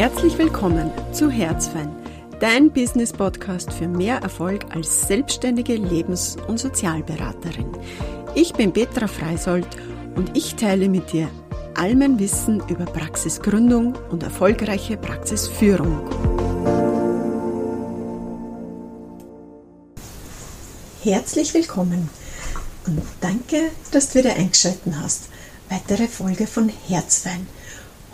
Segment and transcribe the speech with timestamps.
[0.00, 1.94] Herzlich willkommen zu Herzfein,
[2.40, 7.70] dein Business-Podcast für mehr Erfolg als selbstständige Lebens- und Sozialberaterin.
[8.34, 9.68] Ich bin Petra Freisold
[10.14, 11.28] und ich teile mit dir
[11.74, 16.08] all mein Wissen über Praxisgründung und erfolgreiche Praxisführung.
[21.02, 22.08] Herzlich willkommen
[22.86, 25.24] und danke, dass du wieder eingeschaltet hast.
[25.68, 27.46] Weitere Folge von Herzwein.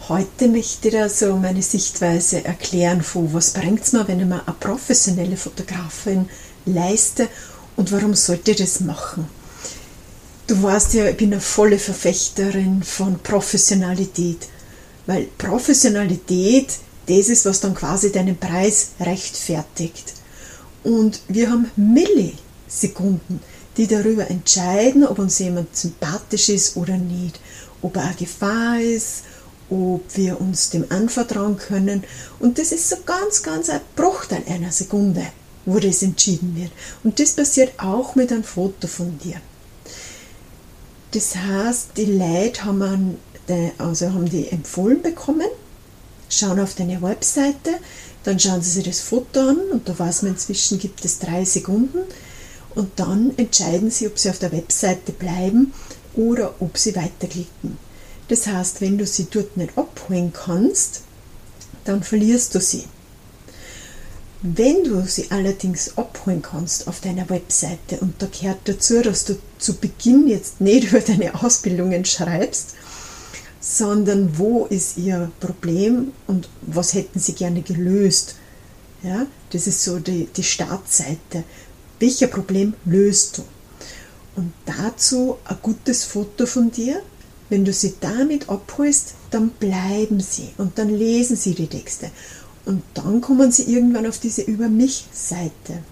[0.08, 4.26] Heute möchte ich dir so meine Sichtweise erklären von was bringt es mir, wenn ich
[4.26, 6.28] mir eine professionelle Fotografin
[6.64, 7.26] leiste
[7.74, 9.28] und warum sollte ich das machen?
[10.46, 14.46] Du weißt ja, ich bin eine volle Verfechterin von Professionalität,
[15.06, 16.68] weil Professionalität
[17.08, 20.14] das ist, was dann quasi deinen Preis rechtfertigt.
[20.84, 23.40] Und wir haben Millisekunden,
[23.76, 27.40] die darüber entscheiden, ob uns jemand sympathisch ist oder nicht,
[27.82, 29.24] ob er eine Gefahr ist,
[29.70, 32.04] ob wir uns dem anvertrauen können.
[32.38, 35.26] Und das ist so ganz, ganz ein Bruchteil einer Sekunde,
[35.64, 36.72] wo das entschieden wird.
[37.04, 39.40] Und das passiert auch mit einem Foto von dir.
[41.12, 43.18] Das heißt, die Leute haben,
[43.78, 45.48] also haben die empfohlen bekommen,
[46.28, 47.78] schauen auf deine Webseite,
[48.24, 51.44] dann schauen sie sich das Foto an und da weiß man inzwischen gibt es drei
[51.44, 52.00] Sekunden
[52.74, 55.72] und dann entscheiden sie, ob sie auf der Webseite bleiben
[56.14, 57.78] oder ob sie weiterklicken.
[58.28, 61.02] Das heißt, wenn du sie dort nicht abholen kannst,
[61.84, 62.84] dann verlierst du sie.
[64.42, 69.38] Wenn du sie allerdings abholen kannst auf deiner Webseite und da gehört dazu, dass du
[69.58, 72.74] zu Beginn jetzt nicht über deine Ausbildungen schreibst,
[73.60, 78.36] sondern wo ist ihr Problem und was hätten sie gerne gelöst.
[79.02, 81.44] Ja, das ist so die, die Startseite.
[81.98, 83.44] Welcher Problem löst du?
[84.36, 87.02] Und dazu ein gutes Foto von dir,
[87.48, 92.10] wenn du sie damit abholst, dann bleiben sie und dann lesen sie die Texte.
[92.64, 95.82] Und dann kommen sie irgendwann auf diese Über mich-Seite.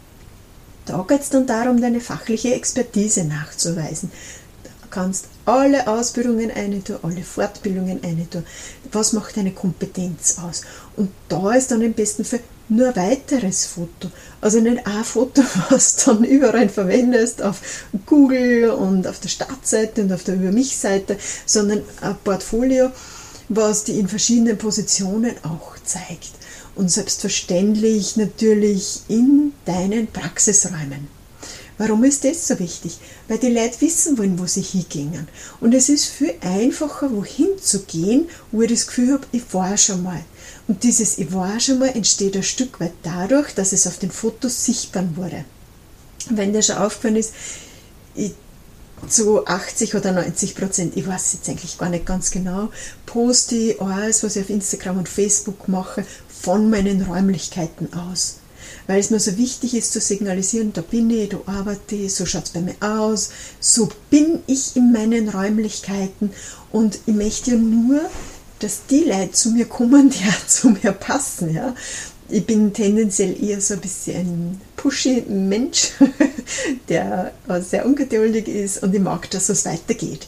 [0.86, 4.10] Da geht es dann darum, deine fachliche Expertise nachzuweisen.
[4.64, 8.44] Du kannst alle Ausbildungen eine tun, alle Fortbildungen eine tun.
[8.92, 10.62] Was macht deine Kompetenz aus?
[10.96, 14.10] Und da ist dann im besten Fall nur ein weiteres Foto.
[14.40, 20.02] Also nicht ein Foto, was du dann überall verwendest auf Google und auf der Startseite
[20.02, 21.16] und auf der Über mich-Seite,
[21.46, 22.90] sondern ein Portfolio,
[23.48, 26.32] was die in verschiedenen Positionen auch zeigt.
[26.74, 31.13] Und selbstverständlich natürlich in deinen Praxisräumen.
[31.76, 32.98] Warum ist das so wichtig?
[33.26, 35.26] Weil die Leute wissen wollen, wo sie hingehen.
[35.60, 39.76] Und es ist viel einfacher, wohin zu gehen, wo ich das Gefühl habe, ich war
[39.76, 40.20] schon mal.
[40.68, 44.10] Und dieses Ich war schon mal entsteht ein Stück weit dadurch, dass es auf den
[44.10, 45.44] Fotos sichtbar wurde.
[46.30, 47.32] Wenn dir schon aufgefallen ist,
[48.14, 48.32] ich
[49.08, 52.70] zu 80 oder 90 Prozent, ich weiß jetzt eigentlich gar nicht ganz genau,
[53.04, 58.36] poste ich alles, was ich auf Instagram und Facebook mache, von meinen Räumlichkeiten aus.
[58.86, 62.26] Weil es mir so wichtig ist zu signalisieren, da bin ich, da arbeite ich, so
[62.26, 63.30] schaut es bei mir aus,
[63.60, 66.30] so bin ich in meinen Räumlichkeiten
[66.72, 68.00] und ich möchte ja nur
[68.64, 71.54] dass die Leute zu mir kommen, die auch zu mir passen.
[71.54, 71.74] Ja.
[72.28, 75.92] Ich bin tendenziell eher so ein bisschen ein pushy Mensch,
[76.88, 80.26] der sehr ungeduldig ist und ich mag, dass es weitergeht.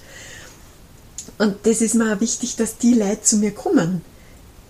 [1.39, 4.03] Und das ist mir auch wichtig, dass die Leute zu mir kommen,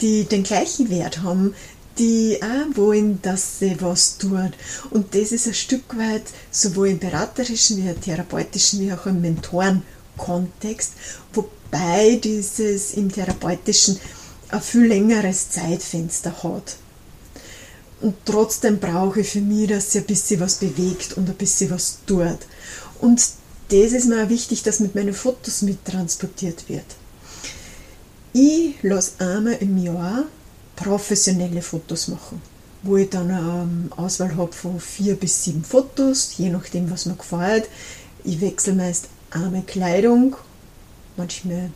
[0.00, 1.54] die den gleichen Wert haben,
[1.98, 4.52] die auch wollen, dass sie was tut.
[4.90, 9.20] Und das ist ein Stück weit sowohl im beraterischen wie im therapeutischen wie auch im
[9.20, 10.92] Mentorenkontext,
[11.32, 13.98] wo wobei dieses im therapeutischen
[14.48, 16.76] ein viel längeres Zeitfenster hat.
[18.00, 21.70] Und trotzdem brauche ich für mich, dass sie ein bisschen was bewegt und ein bisschen
[21.70, 22.38] was tut.
[23.00, 23.20] Und
[23.68, 26.84] das ist mir auch wichtig, dass mit meinen Fotos mittransportiert wird.
[28.32, 30.24] Ich lasse einmal im Jahr
[30.76, 32.40] professionelle Fotos machen,
[32.82, 37.16] wo ich dann eine Auswahl habe von vier bis sieben Fotos, je nachdem, was mir
[37.16, 37.68] gefällt.
[38.24, 40.36] Ich wechsle meist einmal Kleidung
[41.16, 41.70] manchmal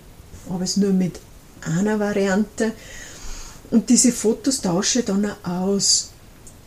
[0.49, 1.21] habe ich es nur mit
[1.62, 2.72] einer Variante.
[3.71, 6.09] Und diese Fotos tausche ich dann auch aus.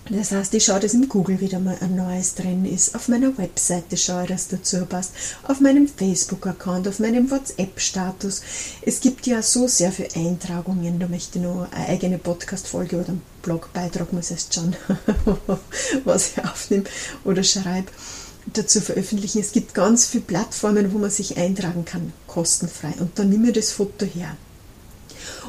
[0.10, 2.94] Das heißt, ich schaue, dass im Google wieder mal ein neues drin ist.
[2.94, 5.14] Auf meiner Webseite schaue ich, dass dazu passt.
[5.44, 8.42] Auf meinem Facebook-Account, auf meinem WhatsApp-Status.
[8.82, 11.00] Es gibt ja so sehr viele Eintragungen.
[11.00, 14.76] Da möchte ich noch eine eigene Podcast-Folge oder einen Blogbeitrag, muss ich erst schauen,
[16.04, 16.84] was ich aufnehme
[17.24, 17.90] oder schreibe
[18.46, 19.40] dazu veröffentlichen.
[19.40, 22.94] Es gibt ganz viele Plattformen, wo man sich eintragen kann, kostenfrei.
[23.00, 24.36] Und dann nimm mir das Foto her.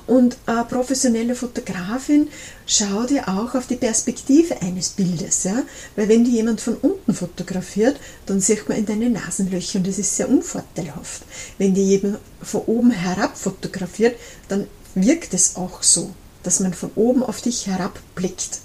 [0.06, 2.28] Und eine professionelle Fotografin
[2.66, 5.44] schaut ja auch auf die Perspektive eines Bildes.
[5.44, 5.62] Ja?
[5.96, 9.98] Weil wenn die jemand von unten fotografiert, dann sieht man in deine Nasenlöcher und das
[9.98, 11.22] ist sehr unvorteilhaft.
[11.58, 14.16] Wenn die jemand von oben herab fotografiert,
[14.48, 16.12] dann wirkt es auch so.
[16.44, 18.60] dass man von oben auf dich herabblickt.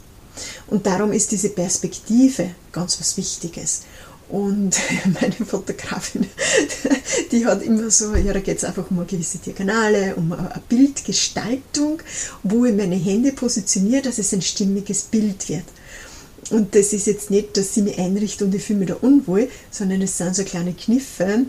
[0.68, 3.82] Und darum ist diese Perspektive ganz was Wichtiges.
[4.30, 4.80] Und
[5.22, 6.28] meine Fotografin,
[7.32, 10.62] die hat immer so, ja, da geht es einfach um eine gewisse Diagonale, um eine
[10.70, 12.02] Bildgestaltung,
[12.44, 15.66] wo ich meine Hände positioniere, dass es ein stimmiges Bild wird.
[16.52, 19.50] Und das ist jetzt nicht, dass sie mich einrichtet und ich fühle mich da unwohl,
[19.72, 21.46] sondern es sind so kleine Kniffe,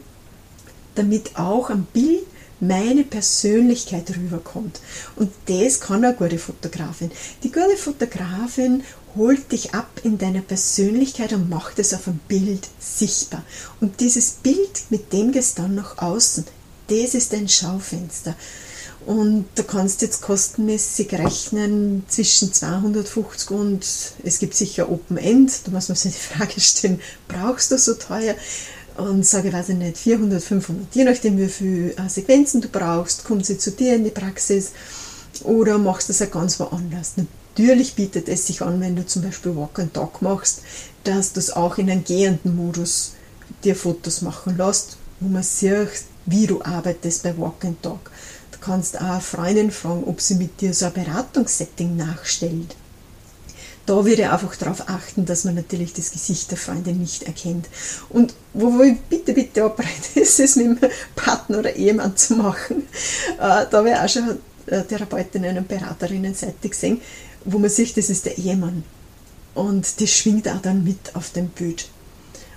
[0.95, 2.25] damit auch am Bild
[2.61, 4.81] meine Persönlichkeit rüberkommt.
[5.17, 7.11] Und das kann eine gute Fotografin.
[7.43, 8.83] Die gute Fotografin
[9.17, 13.45] holt dich ab in deiner Persönlichkeit und macht es auf einem Bild sichtbar.
[13.81, 16.45] Und dieses Bild, mit dem gehst du dann nach außen.
[16.89, 18.37] Das ist dein Schaufenster.
[19.07, 23.87] Und da kannst du jetzt kostenmäßig rechnen zwischen 250 und
[24.23, 25.53] es gibt sicher Open End.
[25.65, 28.35] Da muss man sich die Frage stellen, brauchst du so teuer?
[29.01, 33.25] Und sage, weiß ich nicht, 400, 500, je nachdem wie viele äh, Sequenzen du brauchst,
[33.25, 34.73] kommt sie zu dir in die Praxis
[35.45, 37.15] oder machst du es auch ganz woanders.
[37.17, 40.63] Natürlich bietet es sich an, wenn du zum Beispiel Walk and Talk machst,
[41.05, 43.13] dass du es auch in einem gehenden Modus
[43.65, 48.11] dir Fotos machen lässt, wo man sieht, wie du arbeitest bei Walk and Talk.
[48.53, 52.77] Du kannst auch Freundin fragen, ob sie mit dir so ein Beratungssetting nachstellt.
[53.87, 57.69] Da würde ich einfach darauf achten, dass man natürlich das Gesicht der Freundin nicht erkennt.
[58.09, 59.89] Und wo ich bitte, bitte abrate,
[60.21, 60.79] ist es mit dem
[61.17, 62.87] Partner oder Ehemann zu machen.
[63.39, 64.39] Äh, da habe ich auch schon
[64.89, 67.01] Therapeutinnen und Beraterinnen-Seite gesehen,
[67.45, 68.85] wo man sieht, das ist der Ehemann.
[69.55, 71.89] Und das schwingt auch dann mit auf dem Bild.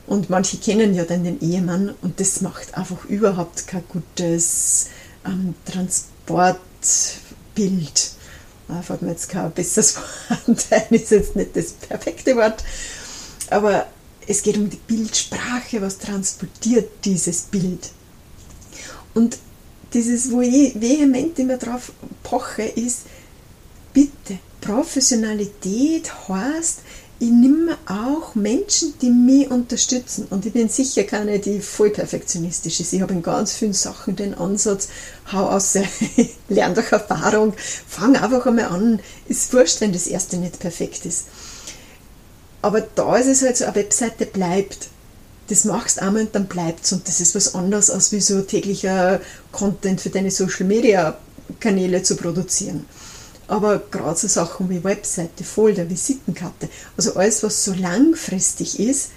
[0.05, 4.87] Und manche kennen ja dann den Ehemann und das macht einfach überhaupt kein gutes
[5.25, 8.11] ähm, Transportbild.
[8.81, 9.97] Fällt mir jetzt kein besseres
[10.29, 12.63] Wort ein, ist jetzt nicht das perfekte Wort.
[13.49, 13.87] Aber
[14.27, 17.91] es geht um die Bildsprache, was transportiert dieses Bild.
[19.13, 19.37] Und
[19.93, 21.91] dieses, wo ich vehement immer drauf
[22.23, 23.01] poche, ist,
[23.93, 26.79] bitte, Professionalität heißt,
[27.23, 30.27] ich nehme auch Menschen, die mich unterstützen.
[30.29, 32.91] Und ich bin sicher keine, die voll perfektionistisch ist.
[32.91, 34.89] Ich habe in ganz vielen Sachen den Ansatz,
[35.31, 35.77] hau aus,
[36.49, 37.53] lerne durch Erfahrung,
[37.87, 38.99] fang einfach einmal an.
[39.29, 41.27] Ist wurscht, wenn das erste nicht perfekt ist.
[42.61, 44.89] Aber da ist es halt so, eine Webseite bleibt.
[45.47, 46.91] Das machst einmal und dann bleibt es.
[46.91, 49.21] Und das ist was anderes, als wie so täglicher
[49.53, 51.17] Content für deine Social Media
[51.61, 52.85] Kanäle zu produzieren.
[53.47, 59.09] Aber gerade so Sachen wie Webseite, Folder, Visitenkarte, also alles, was so langfristig ist,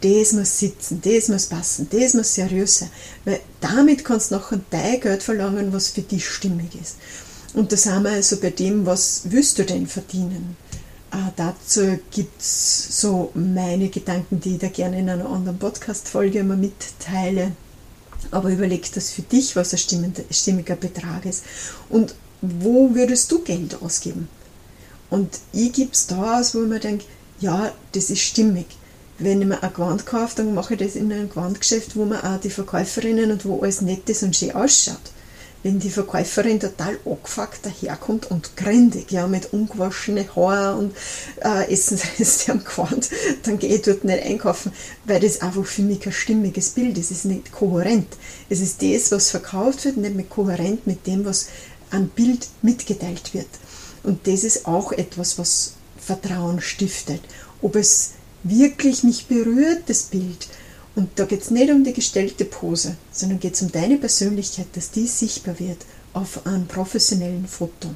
[0.00, 2.90] das muss sitzen, das muss passen, das muss seriös sein.
[3.24, 6.96] Weil damit kannst du nachher dein Geld verlangen, was für dich stimmig ist.
[7.54, 10.56] Und da sind wir also bei dem, was willst du denn verdienen?
[11.10, 16.40] Äh, dazu gibt es so meine Gedanken, die ich da gerne in einer anderen Podcast-Folge
[16.40, 17.52] immer mitteile.
[18.30, 19.78] Aber überleg das für dich, was ein
[20.30, 21.44] stimmiger Betrag ist.
[21.88, 24.28] Und wo würdest du Geld ausgeben?
[25.10, 27.04] Und ich gebe es da aus, wo ich mir denke,
[27.40, 28.66] ja, das ist stimmig.
[29.18, 32.20] Wenn ich mir ein Gewand kaufe, dann mache ich das in einem Gewandgeschäft, wo man
[32.20, 34.96] auch die Verkäuferinnen und wo alles nett ist und schön ausschaut.
[35.64, 40.96] Wenn die Verkäuferin total angefuckt daherkommt und grindig, ja, mit ungewaschenen Haaren und
[41.42, 43.10] äh, Essensreste am Gewand,
[43.42, 44.70] dann gehe ich dort nicht einkaufen,
[45.04, 47.10] weil das einfach für mich kein stimmiges Bild ist.
[47.10, 48.06] Es ist nicht kohärent.
[48.48, 51.48] Es ist das, was verkauft wird, nicht mehr kohärent mit dem, was
[51.90, 53.48] am Bild mitgeteilt wird.
[54.02, 57.20] Und das ist auch etwas, was Vertrauen stiftet.
[57.60, 58.12] Ob es
[58.44, 60.48] wirklich mich berührt, das Bild.
[60.94, 64.68] Und da geht es nicht um die gestellte Pose, sondern geht es um deine Persönlichkeit,
[64.72, 65.78] dass die sichtbar wird
[66.12, 67.94] auf einem professionellen Foto.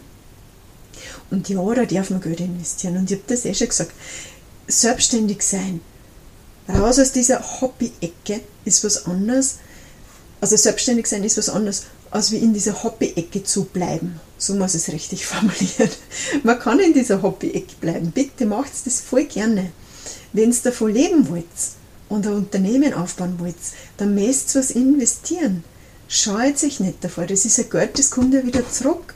[1.31, 2.97] Und ja, da darf man Geld investieren.
[2.97, 3.93] Und ich habe das eh schon gesagt.
[4.69, 5.81] Selbstständig sein,
[6.69, 9.57] raus aus dieser Hobby-Ecke ist was anderes.
[10.41, 14.21] Also selbstständig sein ist was anderes als wie in dieser Hobby-Ecke zu bleiben.
[14.39, 15.91] So muss es richtig formulieren.
[16.45, 18.13] Man kann in dieser Hobby-Ecke bleiben.
[18.13, 19.73] Bitte macht das voll gerne.
[20.33, 21.45] Wenn ihr davon leben wollt
[22.09, 23.57] und ein Unternehmen aufbauen wollt,
[23.97, 25.65] dann müsst ihr was investieren.
[26.07, 27.27] Scheut sich nicht davor.
[27.27, 29.15] Das ist ein Geld, das kommt ja wieder zurück.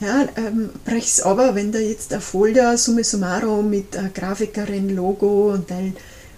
[0.00, 5.52] Ja, ähm, brech's aber, wenn da jetzt ein Folder summa summarum mit einer Grafikerin, Logo
[5.52, 5.92] und Teil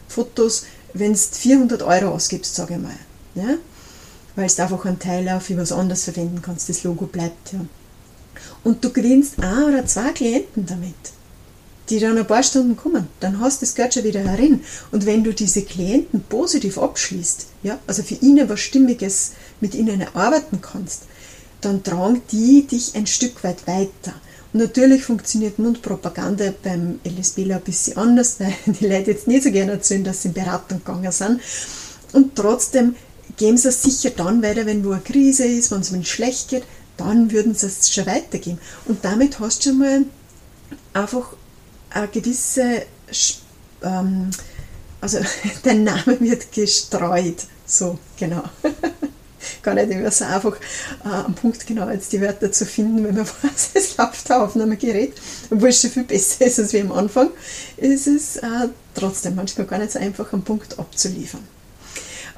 [0.07, 2.99] Fotos, wenn du 400 Euro ausgibst, sage ich mal.
[3.35, 3.57] Ja?
[4.37, 6.69] Weil du einfach einen Teil auf was anderes verwenden kannst.
[6.69, 7.61] Das Logo bleibt ja.
[8.63, 10.95] Und du gewinnst ein oder zwei Klienten damit,
[11.89, 13.09] die dann ein paar Stunden kommen.
[13.21, 14.61] Dann hast du das Geld schon wieder herin.
[14.91, 20.01] Und wenn du diese Klienten positiv abschließt, ja, also für ihnen was Stimmiges mit ihnen
[20.01, 21.03] erarbeiten kannst,
[21.61, 24.15] dann tragen die dich ein Stück weit weiter.
[24.53, 29.51] Und natürlich funktioniert Mundpropaganda beim LSBler ein bisschen anders, weil die Leute jetzt nicht so
[29.51, 31.41] gerne erzählen, dass sie in Beratung gegangen sind.
[32.13, 32.95] Und trotzdem
[33.37, 36.65] geben sie es sicher dann weiter, wenn wo eine Krise ist, wenn es schlecht geht,
[36.97, 38.59] dann würden sie es schon weitergeben.
[38.87, 40.05] Und damit hast du schon mal
[40.93, 41.35] einfach
[41.91, 42.83] eine gewisse,
[43.83, 44.31] ähm,
[45.01, 45.19] also
[45.63, 47.47] dein Name wird gestreut.
[47.67, 48.45] So, genau.
[49.63, 50.57] Gar nicht immer so einfach
[51.05, 54.41] äh, am Punkt genau jetzt die Wörter zu finden, wenn man weiß, es läuft ein
[54.41, 55.15] Aufnahmegerät,
[55.51, 57.31] obwohl es schon viel besser ist als wie am Anfang,
[57.77, 61.47] ist es äh, trotzdem manchmal gar nicht so einfach, am Punkt abzuliefern.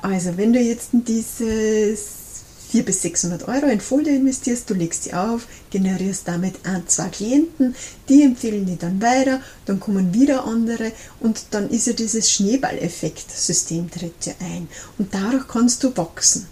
[0.02, 2.26] Also, wenn du jetzt in dieses
[2.70, 7.08] 400 bis 600 Euro in Folie investierst, du legst sie auf, generierst damit ein, zwei
[7.08, 7.74] Klienten,
[8.08, 13.90] die empfehlen die dann weiter, dann kommen wieder andere und dann ist ja dieses Schneeballeffekt-System
[13.90, 16.46] tritt ja ein und dadurch kannst du wachsen.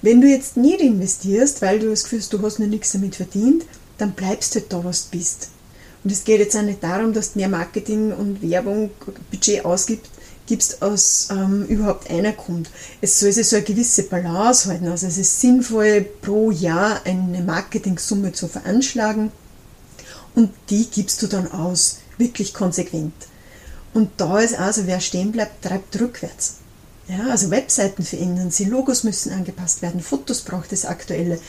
[0.00, 3.14] Wenn du jetzt nicht investierst, weil du das Gefühl hast, du hast noch nichts damit
[3.14, 3.64] verdient,
[3.98, 5.50] dann bleibst du halt da, was du bist.
[6.02, 8.90] Und es geht jetzt auch nicht darum, dass du mehr Marketing und Werbung,
[9.30, 10.10] Budget ausgibst,
[10.52, 12.68] gibst, als ähm, überhaupt einer kommt.
[13.00, 14.86] Es soll sich so eine gewisse Balance halten.
[14.88, 19.32] Also es ist sinnvoll, pro Jahr eine Marketingsumme zu veranschlagen
[20.34, 23.14] und die gibst du dann aus, wirklich konsequent.
[23.94, 26.56] Und da ist also, wer stehen bleibt, treibt rückwärts.
[27.08, 31.40] Ja, also Webseiten verändern sie, Logos müssen angepasst werden, Fotos braucht es aktuelle,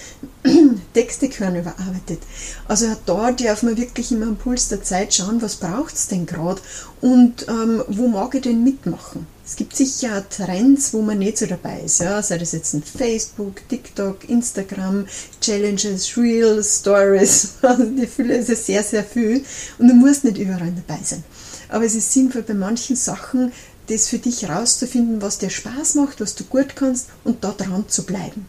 [0.93, 2.19] Texte gehören überarbeitet.
[2.67, 6.25] Also da darf man wirklich immer am Puls der Zeit schauen, was braucht es denn
[6.25, 6.59] gerade
[7.01, 9.27] und ähm, wo mag ich denn mitmachen.
[9.45, 11.99] Es gibt sicher Trends, wo man nicht so dabei ist.
[11.99, 12.23] Ja?
[12.23, 15.05] Sei das jetzt ein Facebook, TikTok, Instagram,
[15.41, 17.49] Challenges, Reels, Stories.
[17.61, 19.43] Also die Fülle ist ja sehr, sehr viel
[19.77, 21.23] und du musst nicht überall dabei sein.
[21.69, 23.51] Aber es ist sinnvoll, bei manchen Sachen
[23.87, 27.85] das für dich herauszufinden, was dir Spaß macht, was du gut kannst und da dran
[27.87, 28.47] zu bleiben.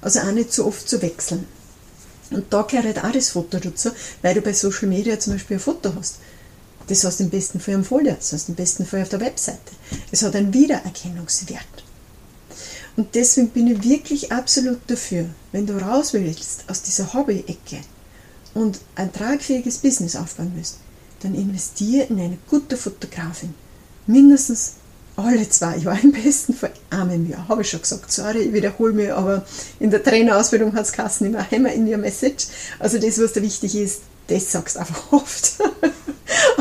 [0.00, 1.46] Also auch nicht so oft zu wechseln.
[2.30, 3.90] Und da gehört halt auch das Foto dazu,
[4.22, 6.16] weil du bei Social Media zum Beispiel ein Foto hast.
[6.86, 9.08] Das hast du im besten Fall am Folie, das hast du im besten Fall auf
[9.08, 9.58] der Webseite.
[10.10, 11.64] Es hat einen Wiedererkennungswert.
[12.96, 17.80] Und deswegen bin ich wirklich absolut dafür, wenn du raus willst aus dieser Hobby-Ecke
[18.52, 20.76] und ein tragfähiges Business aufbauen willst,
[21.20, 23.54] dann investiere in eine gute Fotografin,
[24.06, 24.74] mindestens
[25.16, 28.10] alle zwei Jahre, im besten Fall einmal im Jahr, habe ich schon gesagt.
[28.10, 29.44] Sorry, ich wiederhole mich, aber
[29.78, 32.46] in der Trainerausbildung hat es Kassen immer Hammer in your message.
[32.78, 35.60] Also das, was da wichtig ist, das sagst du einfach oft.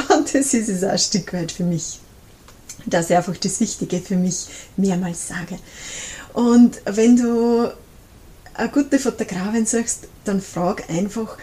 [0.09, 1.99] Und das ist es auch ein Stück weit für mich.
[2.85, 4.47] Das ist einfach das Wichtige für mich
[4.77, 5.57] mehrmals sage.
[6.33, 7.71] Und wenn du
[8.53, 11.37] eine gute Fotografin sagst, dann frag einfach,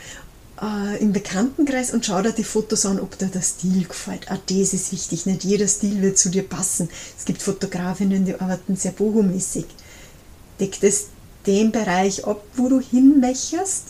[0.61, 4.31] äh, im Bekanntenkreis und schau dir die Fotos an, ob dir der Stil gefällt.
[4.31, 5.27] Auch das ist wichtig.
[5.27, 6.89] Nicht jeder Stil wird zu dir passen.
[7.19, 9.67] Es gibt Fotografinnen, die arbeiten sehr bohomäßig.
[10.59, 11.07] Deckt es
[11.47, 13.85] den Bereich ab, wo du hinmecherst?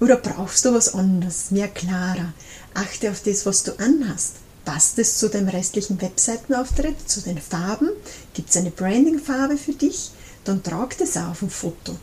[0.00, 2.32] Oder brauchst du was anderes, mehr klarer?
[2.74, 4.34] Achte auf das, was du anhast.
[4.64, 7.90] Passt es zu deinem restlichen Webseitenauftritt, zu den Farben?
[8.32, 10.10] Gibt es eine Brandingfarbe für dich?
[10.44, 11.96] Dann trag das auf ein Foto.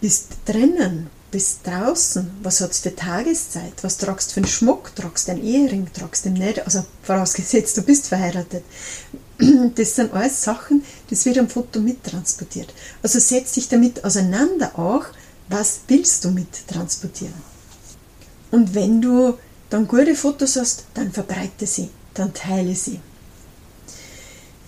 [0.00, 4.94] Bist drinnen, bist draußen, was hat es für Tageszeit, was tragst du für einen Schmuck,
[4.94, 8.64] tragst du einen Ehering, tragst du nicht, also vorausgesetzt, du bist verheiratet.
[9.74, 12.72] Das sind alles Sachen, das wird am Foto mittransportiert.
[13.02, 15.04] Also setz dich damit auseinander auch,
[15.48, 17.34] was willst du mittransportieren.
[18.50, 23.00] Und wenn du dann gute Fotos hast, dann verbreite sie, dann teile sie.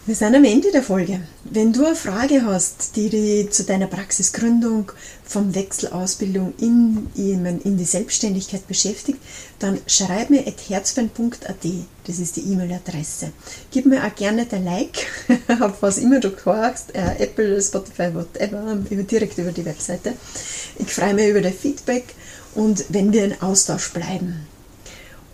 [0.09, 1.21] Wir sind am Ende der Folge.
[1.45, 4.91] Wenn du eine Frage hast, die dich zu deiner Praxisgründung
[5.23, 9.19] vom Wechselausbildung in, in die Selbstständigkeit beschäftigt,
[9.59, 11.67] dann schreib mir at herzfan.at.
[12.07, 13.33] Das ist die E-Mail-Adresse.
[13.71, 15.09] Gib mir auch gerne dein Like,
[15.61, 20.15] auf was immer du hörst, äh, Apple, Spotify, whatever, direkt über die Webseite.
[20.79, 22.15] Ich freue mich über dein Feedback
[22.55, 24.47] und wenn wir in Austausch bleiben.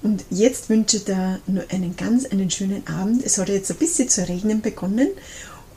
[0.05, 3.25] Und jetzt wünsche ich dir nur einen ganz einen schönen Abend.
[3.25, 5.09] Es hat jetzt ein bisschen zu regnen begonnen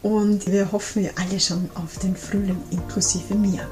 [0.03, 3.65] und wir hoffen ja alle schon auf den Frühling inklusive mir.